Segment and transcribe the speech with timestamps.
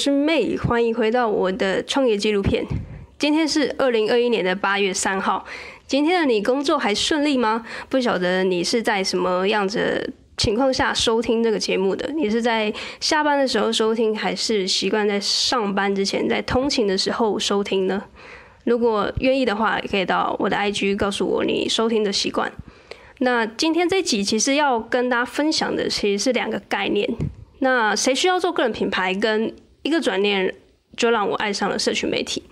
[0.00, 2.64] 是 May，欢迎回到我的创业纪录片。
[3.18, 5.44] 今天是二零二一年的八月三号。
[5.86, 7.66] 今天的你工作还顺利吗？
[7.90, 12.10] 不晓得你是在什么样子情况下收听这个节目的？
[12.14, 18.04] 你是在下班的时候收听，还是习惯在上班之前，在通勤的时候收听呢？
[18.64, 22.50] 如果愿意的话，也可以到我的 IG 告诉我你收听的习惯。
[23.18, 27.06] 那今天这集其实要跟大家分享的其实是两个概念。
[27.58, 29.12] 那谁需要做个人品牌？
[29.12, 30.54] 跟一个转念
[30.96, 32.42] 就让我爱上了社群媒体。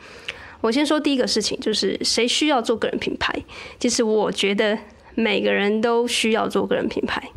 [0.60, 3.32] 我先说第一个事情，就是谁需要做个人品牌？
[3.78, 4.78] 其实我觉得
[5.14, 7.30] 每个人都需要做个人品牌。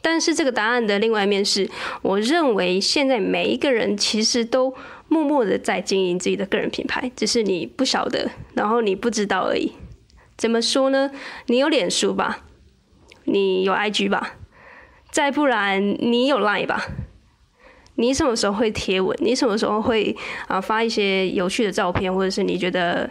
[0.00, 1.68] 但是这个答案的另外一面是，
[2.02, 4.74] 我认为现在每一个人其实都
[5.08, 9.72] 默默的在经营自己的个人品牌，只是你不晓得，然后你不知道而已。
[10.36, 11.10] 怎么说呢？
[11.46, 12.44] 你有脸书吧？
[13.24, 14.34] 你有 IG 吧？
[15.10, 16.86] 再不然你有 Line 吧？
[18.00, 19.16] 你什么时候会贴文？
[19.20, 23.10] 你什么时候会啊发一些有趣的照片，或者是你觉得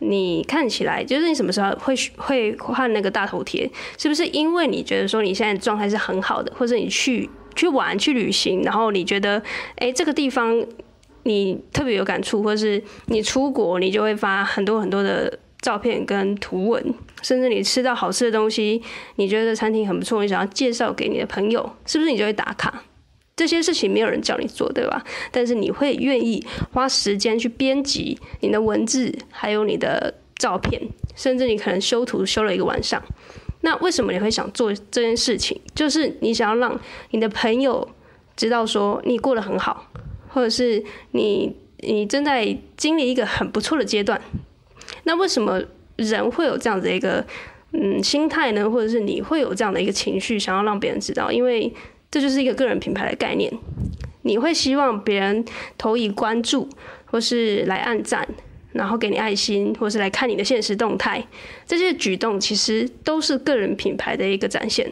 [0.00, 3.68] 你看起来就是你什么时候会会换那个大头贴？
[3.96, 9.42] 是不是因为你觉得说你现在状态是很好的，或者你去去玩去旅行，然后你觉得
[9.76, 10.62] 哎这个地方
[11.22, 18.82] 你特别有感触，或者是你出国你就会发很多很多的照片跟图文，甚至你吃到好吃的东西，
[19.14, 22.82] 你觉得餐厅很不错，你想要介绍给你的朋友，是不是你就会打卡？
[23.36, 25.04] 这些事情没有人叫你做，对吧？
[25.30, 30.80] 但是你会愿意花时间去编辑你的文字，还有你的照片，
[31.14, 33.02] 甚至你可能修图修了一个晚上。
[33.60, 35.60] 那为什么你会想做这件事情？
[35.74, 37.86] 就是你想要让你的朋友
[38.36, 39.90] 知道说你过得很好，
[40.28, 44.20] 或者是你你正在经历一个很不错的阶段。
[45.04, 45.62] 那为什么
[45.96, 47.24] 人会有这样的一个
[47.72, 48.70] 嗯心态呢？
[48.70, 51.30] 或者是你会有这样的一个情绪，想要让别人知道？
[51.32, 51.72] 因为
[52.16, 53.52] 这就是一个个人品牌的概念，
[54.22, 55.44] 你会希望别人
[55.76, 56.66] 投以关注，
[57.04, 58.26] 或是来按赞，
[58.72, 61.22] 然后给你爱心，或是来看你的现实动态。
[61.66, 64.90] 这些举动其实都是个人品牌的一个展现。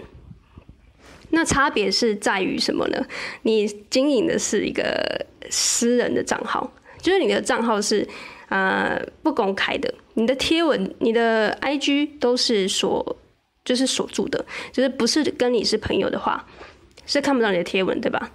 [1.31, 3.03] 那差别是在于什么呢？
[3.41, 6.71] 你经营的是一个私人的账号，
[7.01, 8.07] 就是你的账号是
[8.51, 13.17] 呃不公开的，你的贴文、你的 IG 都是锁，
[13.65, 16.47] 就是锁住的，就是不是跟你是朋友的话。
[17.07, 18.31] 是看不到你的贴文，对吧？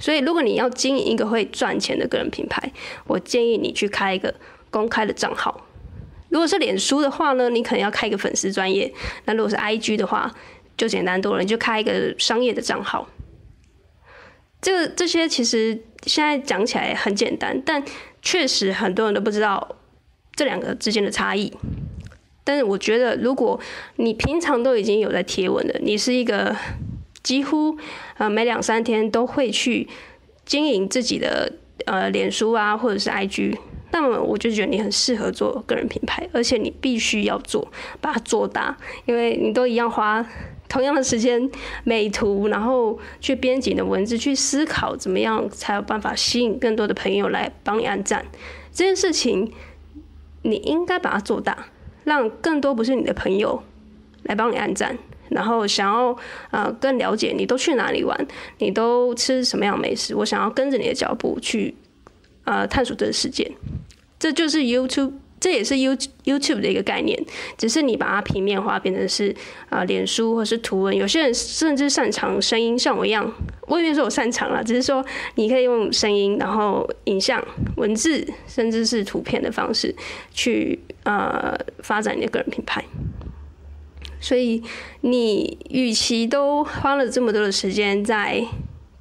[0.00, 2.72] 所以，如果你要经营一个会赚钱的个人品牌，
[3.06, 4.34] 我建议你去开一个
[4.68, 5.64] 公开的账号。
[6.28, 8.90] 如果是脸书的话呢，你可能要开一个粉丝专业；
[9.26, 10.34] 那如果是 IG 的话，
[10.76, 13.08] 就简单多了，你就开一个商业的账号。
[14.60, 17.84] 这这些其实现在讲起来很简单，但
[18.22, 19.76] 确实很多人都不知道
[20.34, 21.52] 这两个之间的差异。
[22.42, 23.60] 但是我觉得，如果
[23.96, 26.56] 你平常都已经有在贴文了，你是一个。
[27.22, 27.76] 几乎
[28.18, 29.88] 呃每两三天都会去
[30.44, 31.52] 经营自己的
[31.86, 33.56] 呃脸书啊，或者是 IG，
[33.92, 40.26] 那么我就觉得你很适合做个人品牌，而且你必须要做，把它做大，因为你都一样花
[40.68, 41.50] 同样的时间
[41.84, 48.26] 美图，然后去编辑的文字，去思考怎么样才有办法吸引更多的朋友来帮你按赞，
[48.72, 49.52] 这件事情
[50.42, 51.66] 你应该把它做大，
[52.04, 53.62] 让更多不是你的朋友
[54.22, 54.98] 来帮你按赞。
[55.34, 56.16] 然后想要
[56.50, 58.26] 呃更了解你都去哪里玩，
[58.58, 61.74] 你都吃什么样美食，我想要跟着你的脚步去
[62.44, 63.50] 呃探索这个世界，
[64.18, 67.20] 这就是 YouTube，这也是 You YouTube 的一个概念，
[67.58, 69.34] 只是你把它平面化，变成是
[69.68, 70.96] 啊、呃、脸书或是图文。
[70.96, 73.32] 有些人甚至擅长声音，像我一样，
[73.66, 75.04] 我也没说我擅长啦，只是说
[75.34, 77.44] 你可以用声音，然后影像、
[77.76, 79.92] 文字，甚至是图片的方式
[80.32, 82.84] 去呃发展你的个人品牌。
[84.22, 84.62] 所以，
[85.02, 88.42] 你与其都花了这么多的时间在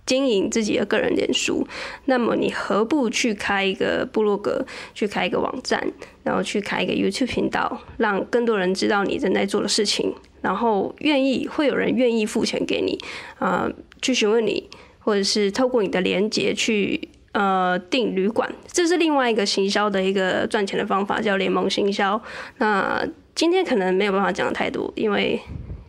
[0.06, 1.66] 经营自己的个人脸书，
[2.06, 5.94] 那么你何不去开一个部落格，去开一个网站，
[6.24, 13.00] 然后去开一个 YouTube 频道，让更多人知道你正在做的事情，然后愿意会有人愿意付钱给你，
[13.38, 14.70] 啊、呃，去询问你，
[15.00, 22.22] 或者是透过你的连接去呃订旅馆，这是另外一个行销的一个赚钱的方法，叫联盟行销。
[22.58, 25.40] 那今天可能没有办法讲的太多，因为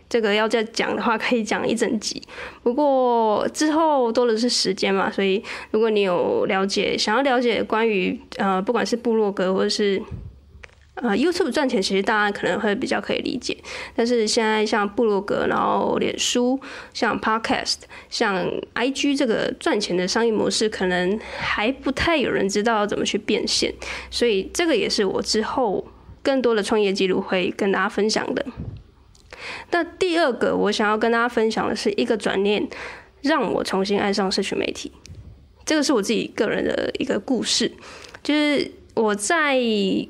[0.09, 2.23] 这个要再讲的话可以讲一整集。
[2.63, 10.03] 不过之后多的是时间嘛，所以如果你有了解，想要了解关于呃不管是部落格或者是
[10.97, 13.57] 呃 YouTube 赚钱，其实大家可能会比较可以理解。
[13.97, 16.61] 但是现在像部落格，然后脸书，
[16.93, 17.77] 像 Podcast，
[18.11, 23.73] 像 IG 这个赚钱的商业模式，可能还不太有人知道要怎么去变现。
[24.11, 25.85] 所以这个也是我之后。
[26.23, 28.47] 更多的创业记录会跟大家分享的。
[29.71, 32.69] 那第二个，我想要跟大家分享的是一个转念，
[33.23, 34.93] 让我重新爱上社群媒体。
[35.65, 37.73] 这个是我自己个人的一个故事，
[38.23, 39.59] 就是我在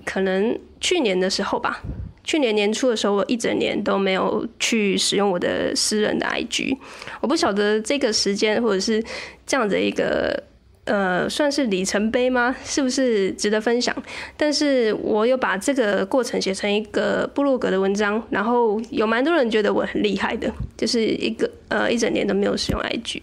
[0.04, 1.82] 可能去年的时候吧，
[2.24, 6.76] 去年年初的时候，我一整年都没有去使用我的私人的 IG，
[7.20, 9.02] 我不晓得这个时间或者是
[9.46, 10.42] 这样的一个。
[10.84, 12.56] 呃，算是里程碑吗？
[12.64, 13.94] 是不是值得分享？
[14.36, 23.22] 但是我有把这个过程写成一个部落格的文章，然后有蛮多人觉得我很厉害的，就是一个呃一整年都没有使用 IG，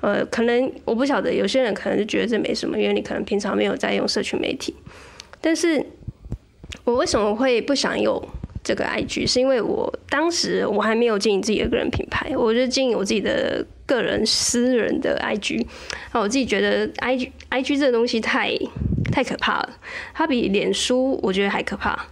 [0.00, 4.72] 呃，可能我不晓得，有些人可能就觉得这没什么，因为你可能平常没有在用社群媒体。
[5.40, 5.84] 但是
[6.84, 8.24] 我为什么会不想有
[8.62, 9.26] 这个 IG？
[9.26, 13.66] 是因为我当时我还没有经营自己的个人品牌，我就经营我自己的。
[13.90, 15.66] 个人私人的 IG，
[16.12, 18.56] 那，我自己觉得 IG IG 这个东西太
[19.10, 19.68] 太可怕了，
[20.14, 22.06] 它比脸书我觉得还可怕。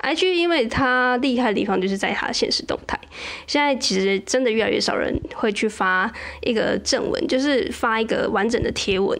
[0.00, 3.00] IG 因为它厉害的地方就是在它的限时动态，
[3.46, 6.12] 现在其实真的越来越少人会去发
[6.42, 9.18] 一个正文，就是发一个完整的贴文，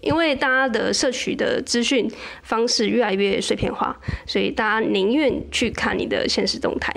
[0.00, 2.10] 因为大家的摄取的资讯
[2.42, 3.96] 方式越来越碎片化，
[4.26, 6.92] 所以大家宁愿去看你的现实动态。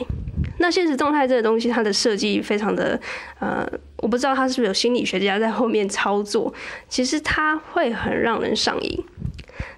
[0.58, 3.00] 那现实动态这个东西，它的设计非常的，
[3.40, 3.68] 呃，
[4.06, 6.54] 我不知道他是不是有心理学家在后面操作。
[6.88, 9.04] 其实它会很让人上瘾。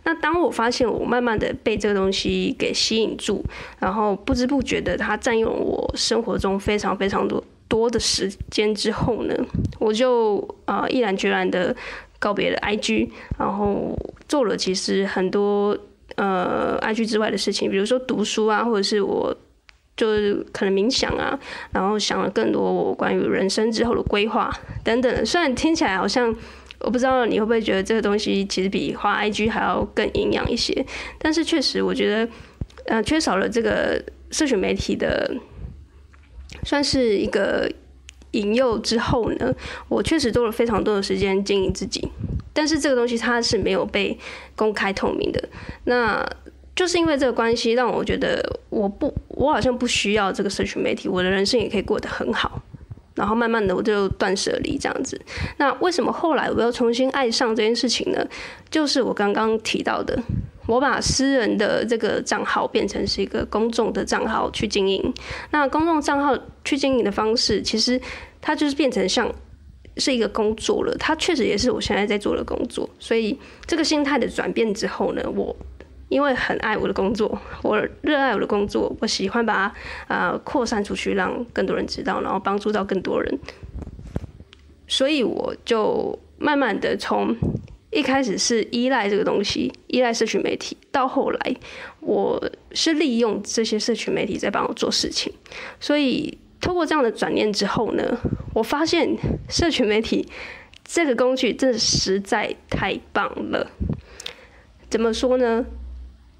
[0.03, 3.41] 那当我发现我慢慢的被这个东西给吸引住，
[3.79, 9.33] 然后不知不觉的它占用我生活中非常非常多多的时间之后呢，
[9.79, 11.73] 我就、呃、毅然决然的
[12.19, 13.09] 告别了 IG，
[13.39, 13.97] 然后
[14.27, 15.77] 做了其实很多
[16.17, 19.33] 呃 IG 之外的事情，比如说读书啊，或者是我。
[19.97, 21.37] 就是可能冥想啊，
[21.71, 24.49] 然后想了更多我关于人生之后的规划
[24.83, 25.25] 等等。
[25.25, 26.33] 虽然听起来好像，
[26.81, 30.85] 我不知道你会不会觉得这个东西其实比花 IG 还要更营养一些，
[31.17, 32.31] 但是确实我觉得，
[32.85, 33.99] 呃，缺少了这个
[34.29, 35.33] 社群媒体的，
[36.63, 37.67] 算是一个
[38.31, 39.51] 引诱之后呢，
[39.89, 42.07] 我确实多了非常多的时间经营自己。
[42.53, 44.15] 但是这个东西它是没有被
[44.55, 45.49] 公开透明的。
[45.85, 46.23] 那。
[46.77, 52.61] 就是因为这个关系，让我觉得我不，我好像不需要这个社群媒体，我的人生也可以过得很好。
[53.13, 55.19] 然后慢慢的，我就断舍离这样子。
[55.57, 58.23] 那为什么后来我又重新爱上这件事情呢？
[58.69, 60.21] 就是我刚刚提到的，
[60.67, 65.13] 我把私人的这个账号变成是一个公众的账号去经营。
[65.49, 67.99] 那公众账号去经营的方式，其实
[68.39, 69.27] 它就是变成像
[69.97, 70.95] 是一个工作了。
[70.99, 72.87] 它确实也是我现在在做的工作。
[72.99, 73.35] 所以
[73.65, 75.55] 这个心态的转变之后呢，我。
[76.09, 79.73] 因为很爱我的工作，我热爱我的工作，我喜欢把
[80.07, 83.39] 它啊扩散出去，让更多人知道，然后帮助到更多人。
[84.87, 87.35] 所以我就慢慢的从
[87.91, 91.55] 一开始是依赖这个东西，依赖社群媒体，到后来
[91.99, 95.33] 我是利用这些社群媒体在帮我做事情。
[95.79, 98.17] 所以透过这样的转念之后呢，
[98.53, 99.17] 我发现
[99.49, 100.25] 社群媒体
[100.85, 103.69] 这个工具真的实在太棒了。
[104.89, 105.65] 怎么说呢？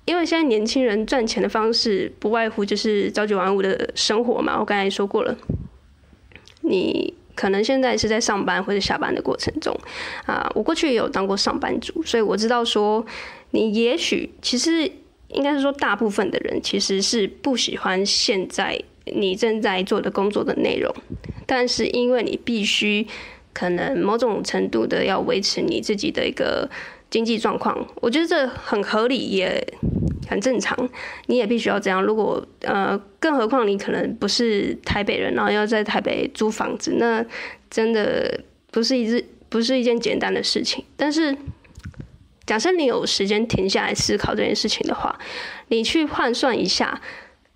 [0.07, 5.38] 因为现在年轻人赚钱的方式不外乎就是朝九晚五的生活嘛，我刚才说过了。
[6.62, 9.77] 你可能现在是在上班或者下班的过程中
[10.25, 13.06] 啊，我过去也有当过上班族，所以我知道说，
[13.51, 14.90] 你也许其实
[15.28, 20.90] 应该是说，大部分的人其实是不喜欢现在你正在做的工作的内容，
[21.45, 23.06] 但是因为你必须
[23.52, 26.69] 可能某种程度的要维持你自己的一个
[27.09, 29.68] 经济状况，我觉得这很合理也。
[30.28, 30.78] 很正常，
[31.28, 32.04] 你也必须要这样。
[32.04, 37.26] 如果呃，更何况你可能不是台北人，然后要在台北租房子，那
[37.69, 38.42] 真的
[38.72, 40.84] 不是一日不是一件简单的事情。
[40.96, 41.36] 但是，
[42.46, 45.18] 假设你有时间停下来思考这件事情的话，
[45.69, 47.02] 你去换算一下，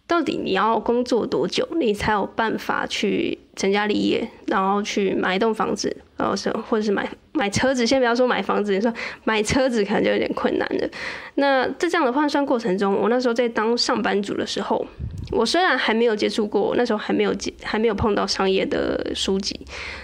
[0.08, 7.10] 到底你要工作多久，你才有办法去成家立业，然后去买一栋房子，然后是或者是买。
[7.34, 10.90] 买车子，先不要说买房子，你说买车子可能就有点困难了。
[11.36, 14.86] 那在这样的换算过程中，我那时候在当上班族的时候，
[15.32, 19.60] 我虽然还没有接触过，那时候还没有接，还没有碰到商业的书籍，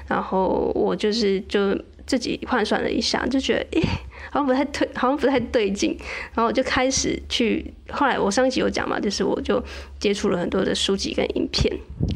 [0.07, 1.77] 然后我就是就
[2.07, 3.87] 自己换算了一下，就觉得诶。
[4.29, 5.97] 好像不太对，好像不太对劲，
[6.33, 7.73] 然后我就开始去。
[7.89, 9.63] 后来我上一集有讲嘛，就是我就
[9.99, 11.73] 接触了很多的书籍跟影片。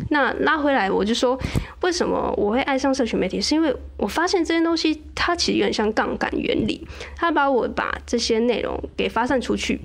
[0.10, 1.40] 那拉回来，我就说，
[1.82, 3.40] 为什么我会爱上社群媒体？
[3.40, 9.80] 是因为我发现这些东西它其实有点像杠杆原理，它把我把这些内容给发散出去，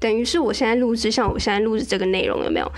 [0.00, 2.72] 等于是我现在录制，像我现在录制这个内容有没有？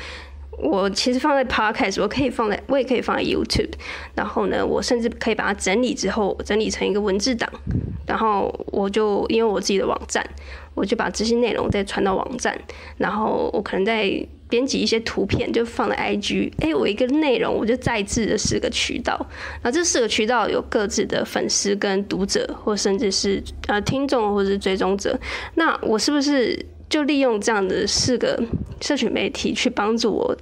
[0.58, 3.72] 我其实放在 Podcast，我可以放在，我也可以放在 YouTube。
[4.14, 7.48] 然后呢，我甚至可以把它整理之后，整理成一个文字档。
[8.06, 10.24] 然后我就因为我自己的网站，
[10.74, 12.58] 我就把这些内容再传到网站。
[12.96, 14.10] 然后我可能在
[14.48, 16.50] 编辑一些图片，就放在 IG。
[16.60, 19.26] 哎，我一个内容我就再制了四个渠道，
[19.62, 25.18] 那这四个渠道有各自的粉丝跟读者，或甚至是呃听众或者是追踪者。
[25.54, 28.42] 那我是不是就利用这样的四个
[28.80, 30.36] 社群媒体去帮助我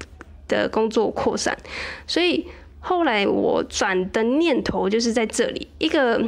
[0.49, 1.57] 的工作扩散？
[2.07, 2.47] 所以
[2.81, 6.23] 后来我转的念头就是在这里，一个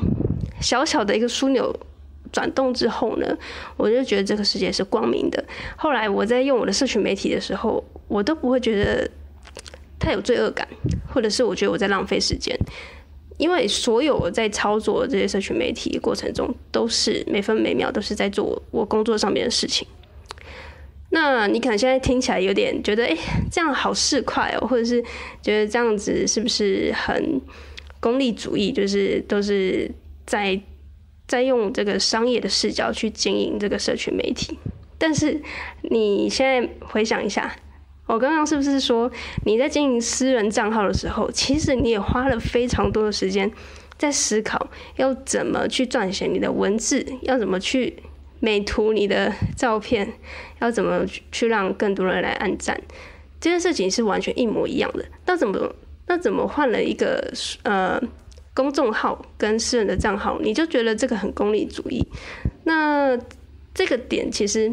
[0.60, 1.74] 小小的一个枢纽。
[2.30, 3.38] 转动之后呢，
[3.78, 5.42] 我就觉得这个世界是光明的。
[5.76, 9.10] 后来我在用我的社群媒体的时候，我都不会觉得
[9.98, 10.68] 太有罪恶感，
[11.10, 12.54] 或者是我觉得我在浪费时间，
[13.38, 19.88] 因为所有我在操作这些社群媒体过程中，都是每分每秒都是在做我工作上面的事情。
[21.10, 23.16] 那你可能现在听起来有点觉得，哎，
[23.50, 25.02] 这样好市侩哦，或者是
[25.42, 27.40] 觉得这样子是不是很
[28.00, 28.72] 功利主义？
[28.72, 29.90] 就是都是
[30.26, 30.60] 在。
[31.26, 34.58] 在用这个商业的视角去经营这个社群媒体，
[34.96, 35.38] 但是
[35.82, 37.54] 你现在回想一下，
[38.06, 39.12] 我刚刚是不是说
[39.44, 43.52] 你在经营私人账号的时候，其实你也花了非常多的时间
[43.98, 48.02] 在思考要怎么去撰写你的文字，要怎么去
[48.40, 50.12] 美图你的照片，
[50.60, 52.80] 要怎么去让更多人来按赞，
[53.40, 55.04] 这件事情是完全一模一样的。
[55.26, 55.74] 那怎么
[56.06, 58.00] 那怎么换了一个呃？
[58.54, 62.04] 公众号跟私人的账号，你就觉得这个很功利主义。
[62.64, 63.16] 那
[63.72, 64.72] 这个点其实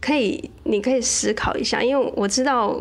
[0.00, 2.80] 可以，你可以思考一下，因为我知道，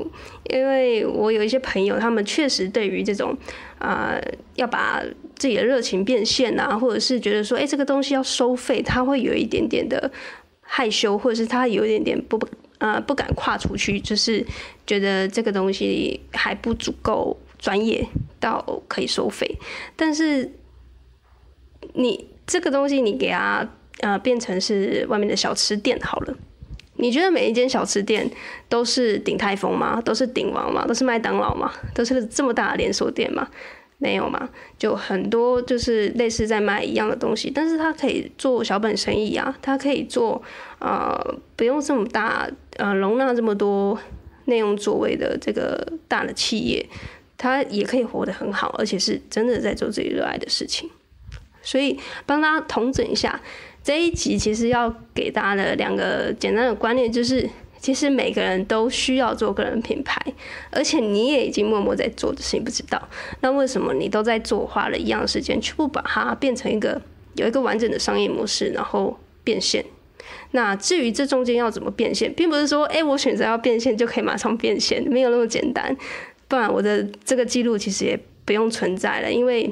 [0.49, 3.37] 因为我有一些朋友，他们确实对于这种
[3.79, 4.17] 啊、
[4.55, 5.03] 要把
[5.35, 10.11] 自己的热情变现啊，或者是觉得说，哎，这个东西要收费，他会有一点点的
[10.61, 12.39] 害羞，或者是他有一点点不
[12.77, 14.45] 呃不敢跨出去，就是
[14.85, 17.37] 觉得这个东西还不足够。
[17.57, 18.05] 专业
[18.39, 19.57] 到可以收费，
[19.95, 20.51] 但是
[21.93, 23.67] 你这个东西你给它
[24.01, 26.37] 呃变成是外面的小吃店好了。
[26.97, 28.29] 你觉得每一间小吃店
[28.69, 29.99] 都是鼎泰丰吗？
[29.99, 30.85] 都是鼎王吗？
[30.85, 31.71] 都是麦当劳吗？
[31.95, 33.49] 都是这么大的连锁店吗？
[33.97, 34.49] 没有嘛？
[34.77, 40.41] 就很多就是类似在卖一样的东西，但是它可以做小本生意啊，它可以做
[40.79, 41.17] 呃
[41.55, 43.97] 不用这么大呃容纳这么多
[44.45, 46.85] 内容座位的这个大的企业。
[47.37, 50.89] 他也可以活得很好，而且是真的在做自己热爱的事情。
[51.61, 53.41] 所以帮大家统整一下，
[53.83, 57.47] 这一集其实要给大家的两个简单的观念，就是
[57.85, 60.19] 其实每个人都需要做个人品牌，
[60.71, 62.99] 而且你也已经默默在做的事情，不知道
[63.41, 66.99] 那为什么你都在做，花了一样时间，却不把它变成一个
[67.35, 69.85] 有一个完整的商业模式，然后变现？
[70.49, 75.95] 那至于这中间要怎么变现，并不是说，哎，我选择要变现就可以马上变现，没有那么简单。
[76.47, 79.71] 不然我的这个记录其实也不用存在了，因为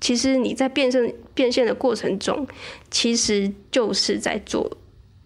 [0.00, 2.46] 其实你在变现变现的过程中，
[2.88, 4.70] 其实就是在做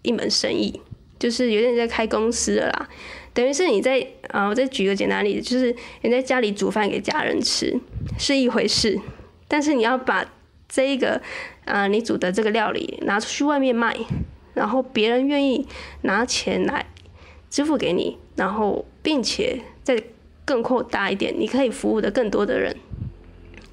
[0.01, 0.81] 一门生意，
[1.19, 2.89] 就是有点在开公司了啦。
[3.33, 7.79] 等于是你在啊，我再举个简单例子，就是你在家里煮饭给家人吃
[8.17, 8.99] 是一回事，
[9.47, 10.25] 但是你要把
[10.67, 11.21] 这一个
[11.65, 13.95] 啊你煮的这个料理拿出去外面卖，
[14.55, 15.67] 然后别人愿意
[16.01, 16.85] 拿钱来
[17.49, 20.01] 支付给你，然后并且在
[20.43, 22.75] 更扩大一点，你可以服务的更多的人，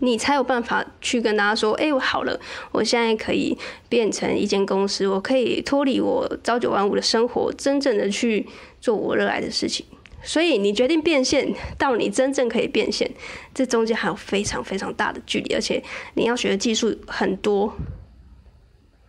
[0.05, 2.39] 你才有办法去跟大家说：“哎，我好了，
[2.73, 3.57] 我现在可以
[3.89, 8.47] 变成一间公司，我可以脱离我朝九晚五的生活，真正的去
[8.81, 9.87] 做我热爱的事情。”
[10.27, 13.11] 所以，你决定变现到你真正可以变现，
[13.53, 15.83] 这中间还有非常非常大的距离，而且
[16.15, 17.75] 你要学的技术很多，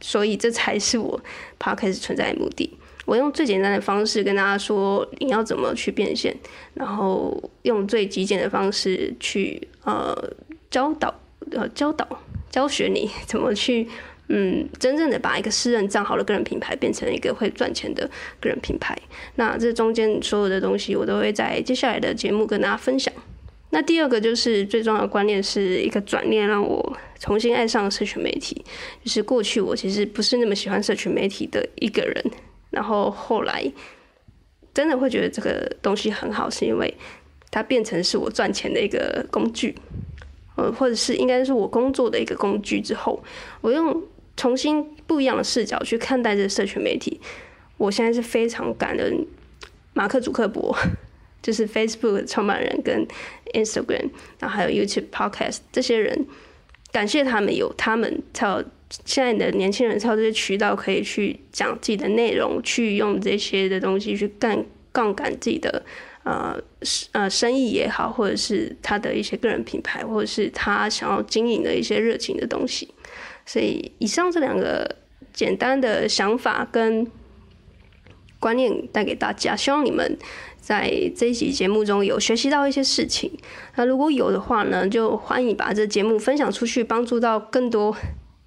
[0.01, 1.21] 所以这才是我
[1.57, 2.77] p o d c t 存在的目的。
[3.05, 6.35] 我用最简单的方式跟大家说，你要怎么去变现，
[6.73, 10.13] 然后用最极简的方式去呃
[10.75, 11.13] 教导
[11.51, 12.05] 呃教导
[12.49, 13.87] 教学你 怎么去
[14.27, 18.05] 嗯真正的把一个私人账号的个人品牌变成一个会赚钱的
[18.41, 18.93] 个人品牌。
[19.35, 23.13] 那这中间所有的东西，我都会在接下来的节目跟大家分享。
[23.69, 28.65] 那第二个就是最重要的观念，是一个转念，让我重新爱上社群媒体。
[29.01, 32.21] 就是过去我其实不是那么喜欢社群媒体的一个人。
[32.69, 33.63] 然后后来
[34.73, 36.93] 真的会觉得这个东西很好，是因为
[37.49, 39.73] 它变成是我赚钱的一个工具，
[40.55, 42.81] 呃，或者是应该是我工作的一个工具。
[42.81, 43.23] 之后，
[43.61, 44.03] 我用
[44.35, 47.19] 重新不一样的视角去看待这个社群媒体。
[47.77, 49.25] 我现在是非常感恩
[49.93, 50.75] 马克·祖克伯，
[51.41, 53.05] 就是 Facebook 创办人跟
[53.53, 54.09] Instagram，
[54.39, 56.25] 然后还有 YouTube Podcast 这些人，
[56.91, 58.63] 感谢他们有他们才有。
[59.03, 65.83] 现在的年轻人才有这些渠道可以去讲自己的内容，去用这些的东西去干杠杆自己的
[66.25, 66.59] 呃
[67.13, 72.93] 呃生意也好，或者是他的一些个人品牌，或者是他想要经营的一些热情的东西。
[73.45, 74.97] 所以以上这两个
[75.31, 77.05] 简单的想法跟
[78.39, 80.17] 观念带给大家，希望你们
[80.59, 83.31] 在这一集节目中有学习到一些事情。
[83.75, 87.95] 那如果有的话呢，就欢迎把这节目分享出去，帮助到更多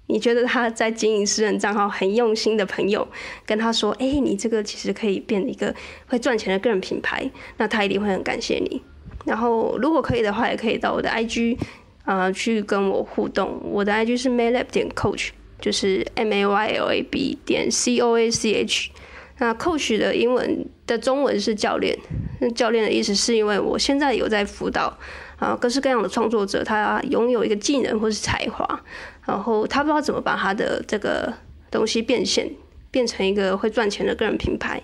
[0.09, 3.07] 你觉得他在经营私人账号很用心的朋友，
[3.45, 5.73] 跟他说：“哎、你这个其实可以变一个
[6.07, 8.81] 会赚钱的个人品牌。”那他一定会很感谢你。
[9.25, 11.57] 然后如果可以的话，也可以到我的 IG
[12.03, 13.61] 啊、去跟我互动。
[13.63, 15.29] 我的 IG 是 maylab 点 coach。
[15.61, 18.91] 就是 M A Y L A B 点 C O A C H，
[19.39, 21.93] 那 Coach 的英文的中文是教练。
[22.39, 24.97] 那教练的意思是因为我现在有在辅导
[25.37, 28.81] 啊各式各样的创作者，他拥有一个技能或是才华，
[29.29, 31.31] 然后他不知道怎么把他的这个
[31.69, 32.49] 东西变现，
[32.89, 34.81] 变成一个会赚钱的个人品牌。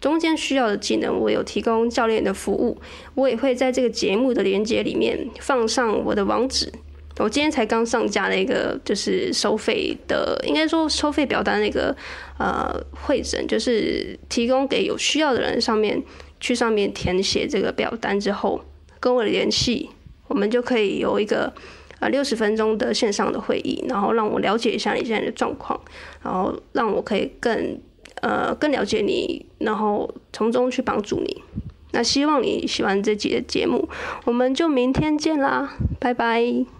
[0.00, 2.80] 中间需要的技能，我有提供教练的服务，
[3.14, 6.72] 我也会在这个节目的连接里面放上我的网址。
[7.18, 11.94] 我今天才刚上架了一个，就是收费的，应该说收费表单那个
[12.38, 16.02] 呃会诊，就是提供给有需要的人，上面
[16.38, 18.62] 去上面填写这个表单之后，
[19.00, 19.90] 跟我联系，
[20.28, 21.52] 我们就可以有一个
[22.00, 25.80] 啊六十分钟的线上的会议，然后让我了解一下你现在的状况，
[26.22, 27.78] 然后让我可以更
[28.22, 31.42] 呃更了解你，然后从中去帮助你。
[31.92, 33.88] 那希望你喜欢这集的节目，
[34.24, 36.79] 我们就明天见啦，拜拜。